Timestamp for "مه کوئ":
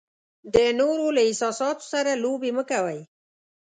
2.57-2.99